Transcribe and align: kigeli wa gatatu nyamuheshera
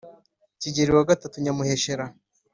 kigeli 0.61 0.91
wa 0.97 1.07
gatatu 1.09 1.35
nyamuheshera 1.43 2.05